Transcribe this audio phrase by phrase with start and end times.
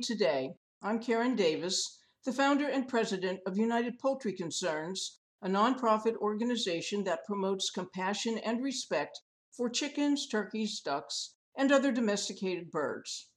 [0.00, 0.50] Today.
[0.82, 7.24] I'm Karen Davis, the founder and president of United Poultry Concerns, a nonprofit organization that
[7.24, 9.20] promotes compassion and respect
[9.56, 13.30] for chickens, turkeys, ducks, and other domesticated birds.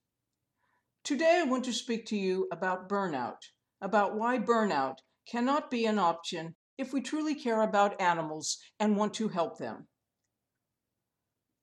[1.04, 3.40] Today, I want to speak to you about burnout,
[3.80, 4.96] about why burnout
[5.30, 9.88] cannot be an option if we truly care about animals and want to help them.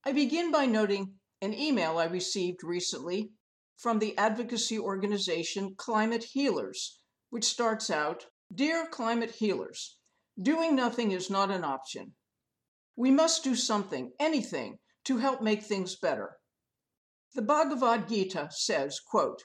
[0.05, 3.33] I begin by noting an email I received recently
[3.77, 9.99] from the advocacy organization Climate Healers, which starts out Dear Climate Healers,
[10.41, 12.15] doing nothing is not an option.
[12.97, 16.39] We must do something, anything, to help make things better.
[17.35, 19.45] The Bhagavad Gita says, quote,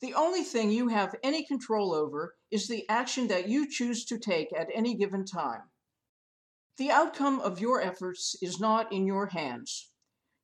[0.00, 4.18] the only thing you have any control over is the action that you choose to
[4.18, 5.62] take at any given time.
[6.76, 9.90] The outcome of your efforts is not in your hands.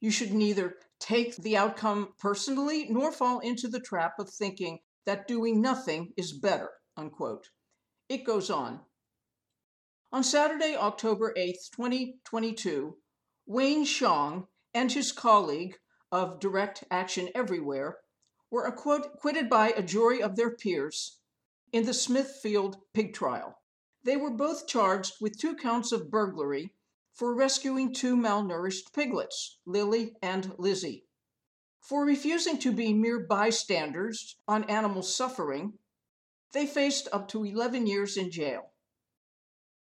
[0.03, 5.28] You should neither take the outcome personally nor fall into the trap of thinking that
[5.28, 6.70] doing nothing is better.
[6.97, 7.50] Unquote.
[8.08, 8.80] It goes on.
[10.11, 12.97] On Saturday, October 8, 2022,
[13.47, 15.78] Wayne Hsiung and his colleague
[16.11, 17.98] of Direct Action Everywhere
[18.50, 21.20] were acquitted by a jury of their peers
[21.73, 23.56] in the Smithfield pig trial.
[24.03, 26.75] They were both charged with two counts of burglary
[27.15, 31.05] for rescuing two malnourished piglets, Lily and Lizzie.
[31.81, 35.79] For refusing to be mere bystanders on animal suffering,
[36.53, 38.73] they faced up to 11 years in jail.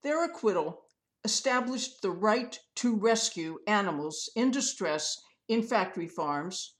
[0.04, 0.86] Their acquittal
[1.24, 6.76] established the right to rescue animals in distress in factory farms,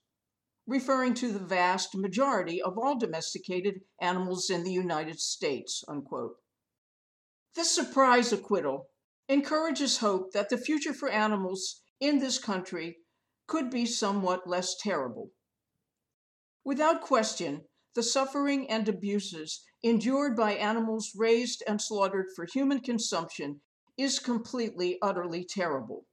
[0.66, 5.84] referring to the vast majority of all domesticated animals in the United States.
[5.88, 6.36] Unquote.
[7.54, 8.88] This surprise acquittal
[9.32, 12.98] encourages hope that the future for animals in this country
[13.46, 15.30] could be somewhat less terrible.
[16.64, 17.62] Without question,
[17.94, 23.62] the suffering and abuses endured by animals raised and slaughtered for human consumption
[23.96, 26.04] is completely, utterly terrible.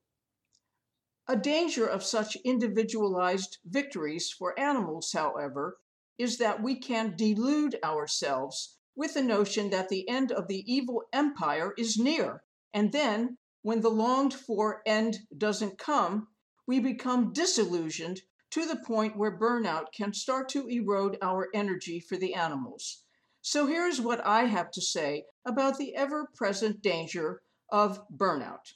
[1.27, 5.77] A danger of such individualized victories for animals, however,
[6.17, 11.03] is that we can delude ourselves with the notion that the end of the evil
[11.13, 12.43] empire is near
[12.73, 16.27] and then, when the longed for end doesn't come,
[16.67, 18.21] we become disillusioned
[18.51, 23.03] to the point where burnout can start to erode our energy for the animals.
[23.41, 27.41] So here's what I have to say about the ever present danger
[27.71, 28.73] of burnout.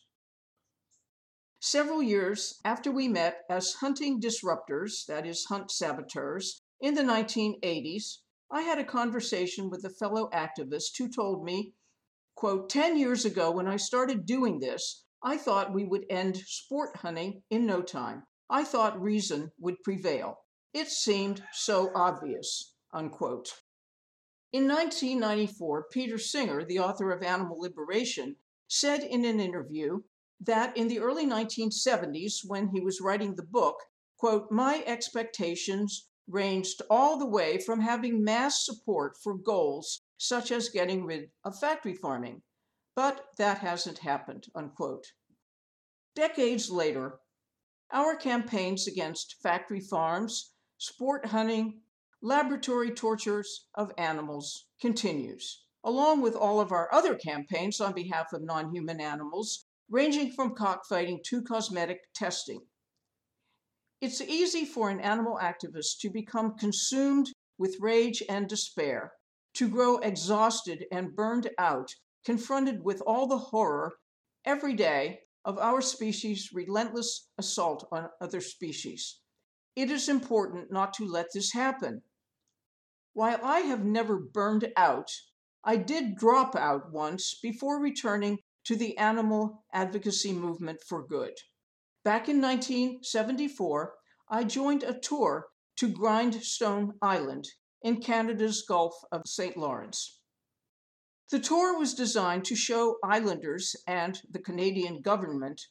[1.59, 8.17] Several years after we met as hunting disruptors, that is, hunt saboteurs, in the 1980s,
[8.51, 11.73] I had a conversation with a fellow activist who told me
[12.35, 16.97] Quote, 10 years ago, when I started doing this, I thought we would end sport
[16.97, 18.23] hunting in no time.
[18.49, 20.39] I thought reason would prevail.
[20.73, 22.73] It seemed so obvious.
[22.93, 23.53] Unquote.
[24.51, 28.35] In 1994, Peter Singer, the author of Animal Liberation,
[28.67, 30.01] said in an interview
[30.39, 33.77] that in the early 1970s, when he was writing the book,
[34.17, 40.69] quote, my expectations ranged all the way from having mass support for goals such as
[40.69, 42.41] getting rid of factory farming.
[42.95, 45.05] But that hasn't happened, unquote.
[46.15, 47.19] Decades later,
[47.91, 51.81] our campaigns against factory farms, sport hunting,
[52.21, 58.43] laboratory tortures of animals continues, along with all of our other campaigns on behalf of
[58.43, 62.61] non-human animals, ranging from cockfighting to cosmetic testing.
[64.01, 69.13] It's easy for an animal activist to become consumed with rage and despair
[69.53, 71.93] to grow exhausted and burned out,
[72.25, 73.93] confronted with all the horror
[74.45, 79.19] every day of our species' relentless assault on other species.
[79.75, 82.01] It is important not to let this happen.
[83.13, 85.11] While I have never burned out,
[85.63, 91.33] I did drop out once before returning to the animal advocacy movement for good.
[92.03, 93.93] Back in 1974,
[94.29, 95.47] I joined a tour
[95.77, 97.47] to Grindstone Island
[97.83, 99.57] in Canada's Gulf of St.
[99.57, 100.19] Lawrence.
[101.29, 105.61] The tour was designed to show islanders and the Canadian government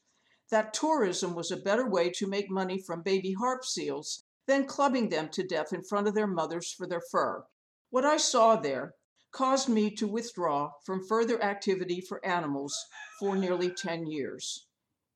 [0.51, 5.09] that tourism was a better way to make money from baby harp seals than clubbing
[5.09, 7.45] them to death in front of their mothers for their fur.
[7.91, 8.95] What I saw there
[9.33, 12.77] caused me to withdraw from further activity for animals
[13.19, 14.67] for nearly 10 years.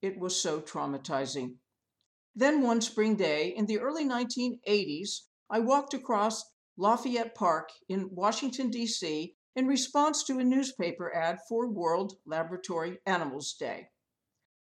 [0.01, 1.57] It was so traumatizing.
[2.35, 6.45] Then one spring day in the early 1980s, I walked across
[6.77, 13.55] Lafayette Park in Washington, D.C., in response to a newspaper ad for World Laboratory Animals
[13.55, 13.89] Day.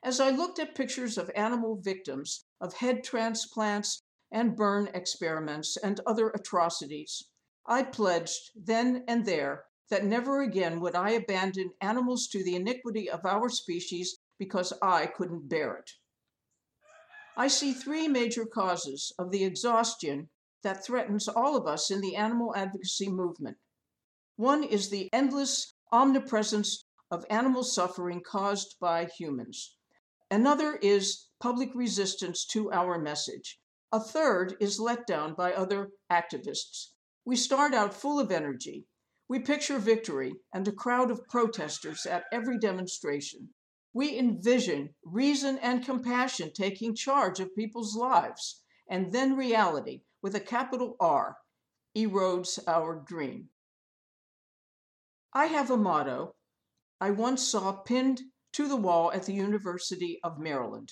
[0.01, 4.01] As I looked at pictures of animal victims, of head transplants,
[4.31, 7.25] and burn experiments and other atrocities.
[7.65, 13.09] I pledged then and there that never again would I abandon animals to the iniquity
[13.09, 15.92] of our species because I couldn't bear it.
[17.36, 20.30] I see three major causes of the exhaustion
[20.63, 23.58] that threatens all of us in the animal advocacy movement.
[24.36, 29.75] One is the endless omnipresence of animal suffering caused by humans.
[30.30, 33.60] Another is public resistance to our message.
[33.92, 36.92] A third is let down by other activists.
[37.25, 38.86] We start out full of energy.
[39.28, 43.50] We picture victory and a crowd of protesters at every demonstration.
[43.94, 48.62] We envision reason and compassion taking charge of people's lives.
[48.90, 51.38] And then reality, with a capital R,
[51.97, 53.50] erodes our dream.
[55.33, 56.35] I have a motto
[57.00, 58.21] I once saw pinned
[58.53, 60.91] to the wall at the University of Maryland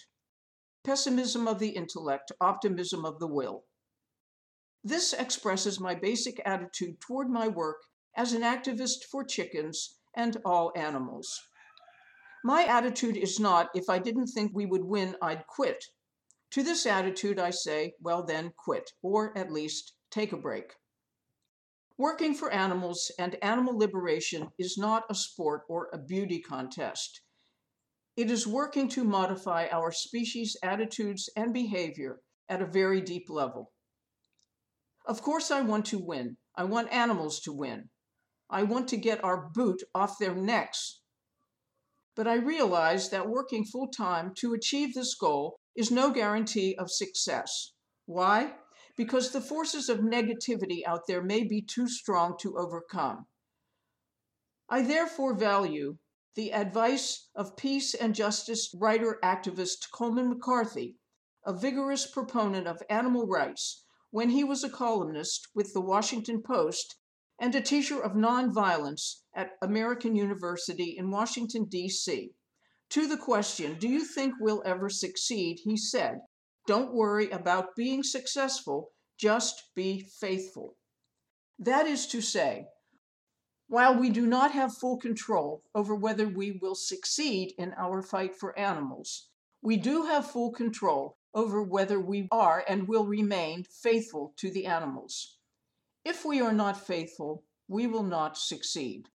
[0.84, 3.66] pessimism of the intellect, optimism of the will.
[4.84, 7.78] This expresses my basic attitude toward my work
[8.16, 11.40] as an activist for chickens and all animals.
[12.44, 15.84] My attitude is not, if I didn't think we would win, I'd quit.
[16.52, 20.74] To this attitude, I say, well, then quit, or at least take a break.
[21.98, 27.22] Working for animals and animal liberation is not a sport or a beauty contest.
[28.16, 33.72] It is working to modify our species' attitudes and behavior at a very deep level.
[35.06, 36.38] Of course, I want to win.
[36.56, 37.90] I want animals to win.
[38.50, 41.02] I want to get our boot off their necks.
[42.16, 46.92] But I realize that working full time to achieve this goal is no guarantee of
[46.92, 47.72] success.
[48.06, 48.54] Why?
[49.00, 53.26] because the forces of negativity out there may be too strong to overcome.
[54.68, 56.00] I therefore value
[56.36, 60.98] the advice of peace and justice writer activist Colman McCarthy,
[61.46, 66.98] a vigorous proponent of animal rights, when he was a columnist with the Washington Post
[67.40, 72.34] and a teacher of nonviolence at American University in Washington, D.C.
[72.90, 75.60] To the question, Do you think we'll ever succeed?
[75.64, 76.22] he said,
[76.70, 80.78] don't worry about being successful, just be faithful.
[81.58, 82.68] That is to say,
[83.68, 88.36] while we do not have full control over whether we will succeed in our fight
[88.36, 89.30] for animals,
[89.64, 94.68] we do have full control over whether we are and will remain faithful to the
[94.68, 95.38] animals.
[96.06, 99.10] If we are not faithful, we will not succeed.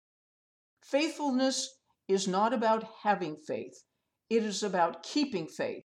[0.83, 1.79] Faithfulness
[2.13, 3.83] is not about having faith,
[4.29, 5.83] it is about keeping faith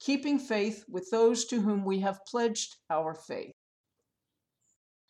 [0.00, 3.54] keeping faith with those to whom we have pledged our faith.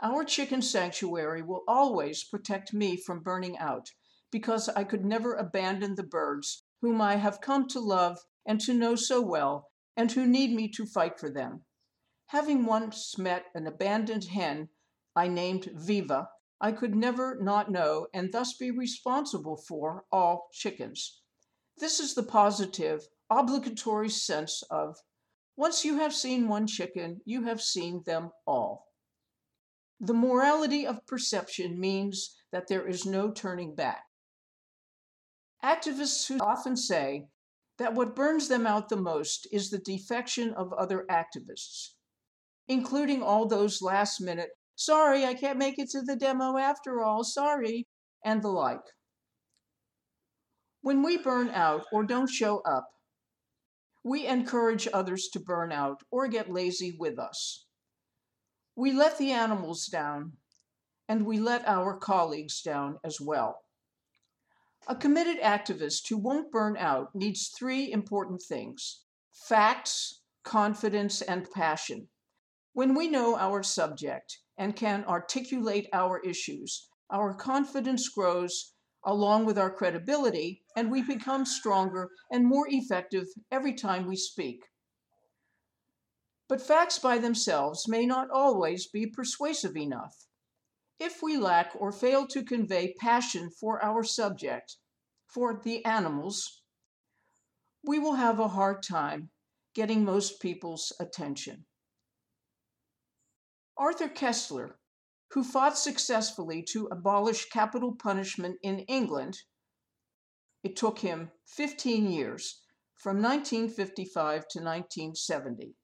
[0.02, 3.88] Our chicken sanctuary will always protect me from burning out
[4.30, 8.74] because I could never abandon the birds whom I have come to love and to
[8.74, 11.64] know so well and who need me to fight for them.
[12.26, 14.68] Having once met an abandoned hen
[15.14, 16.28] I named Viva,
[16.60, 21.20] I could never not know and thus be responsible for all chickens.
[21.78, 24.96] This is the positive, obligatory sense of
[25.56, 28.86] once you have seen one chicken, you have seen them all.
[30.00, 34.04] The morality of perception means that there is no turning back.
[35.64, 37.28] Activists who often say
[37.78, 41.94] that what burns them out the most is the defection of other activists,
[42.68, 47.24] including all those last minute, sorry, I can't make it to the demo after all,
[47.24, 47.88] sorry,
[48.24, 48.84] and the like.
[50.82, 52.88] When we burn out or don't show up,
[54.04, 57.66] we encourage others to burn out or get lazy with us.
[58.76, 60.34] We let the animals down,
[61.08, 63.62] and we let our colleagues down as well.
[64.86, 69.02] A committed activist who won't burn out needs three important things
[69.32, 72.08] facts, confidence, and passion.
[72.76, 79.58] When we know our subject and can articulate our issues, our confidence grows along with
[79.58, 84.60] our credibility, and we become stronger and more effective every time we speak.
[86.50, 90.26] But facts by themselves may not always be persuasive enough.
[91.00, 94.76] If we lack or fail to convey passion for our subject,
[95.28, 96.60] for the animals,
[97.82, 99.30] we will have a hard time
[99.74, 101.64] getting most people's attention.
[103.78, 104.76] Arthur Koestler,
[105.32, 109.42] who fought successfully to abolish capital punishment in England.
[110.62, 112.62] It took him 15 years,
[112.96, 115.74] from 1955 to 1970.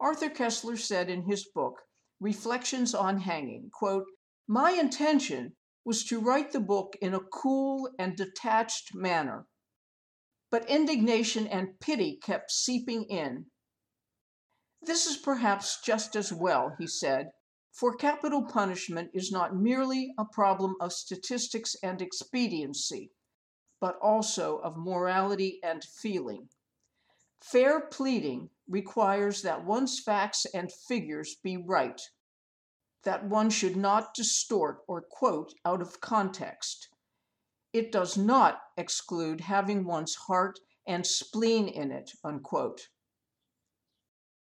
[0.00, 1.82] Arthur Koestler said in his book,
[2.18, 4.06] Reflections on Hanging, quote,
[4.46, 9.46] My intention was to write the book in a cool and detached manner,
[10.50, 13.50] but indignation and pity kept seeping in.
[14.80, 17.32] This is perhaps just as well, he said,
[17.72, 23.12] for capital punishment is not merely a problem of statistics and expediency,
[23.80, 26.48] but also of morality and feeling.
[27.40, 32.00] Fair pleading requires that one's facts and figures be right,
[33.04, 36.88] that one should not distort or quote out of context.
[37.72, 42.10] It does not exclude having one's heart and spleen in it.
[42.24, 42.88] Unquote.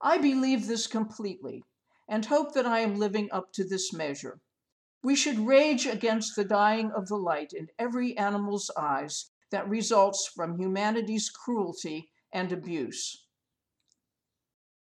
[0.03, 1.63] I believe this completely
[2.09, 4.41] and hope that I am living up to this measure.
[5.03, 10.27] We should rage against the dying of the light in every animal's eyes that results
[10.27, 13.27] from humanity's cruelty and abuse.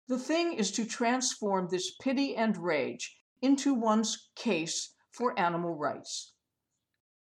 [0.08, 6.32] The thing is to transform this pity and rage into one's case for animal rights.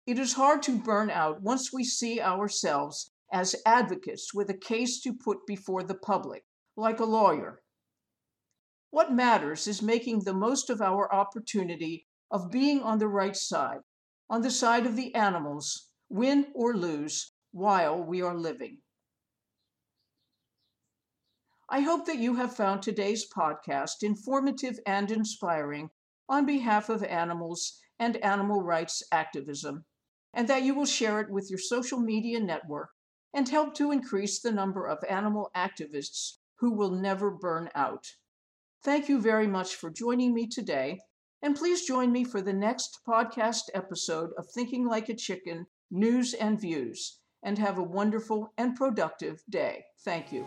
[0.08, 5.02] It is hard to burn out once we see ourselves as advocates with a case
[5.02, 7.62] to put before the public, like a lawyer.
[8.96, 13.82] What matters is making the most of our opportunity of being on the right side,
[14.30, 18.78] on the side of the animals, win or lose, while we are living.
[21.68, 25.90] I hope that you have found today's podcast informative and inspiring
[26.30, 29.84] on behalf of animals and animal rights activism,
[30.34, 32.92] and that you will share it with your social media network
[33.34, 38.08] and help to increase the number of animal activists who will never burn out.
[38.86, 41.00] Thank you very much for joining me today.
[41.42, 46.36] And please join me for the next podcast episode of Thinking Like a Chicken News
[46.36, 47.18] and Views.
[47.42, 49.86] And have a wonderful and productive day.
[50.04, 50.46] Thank you.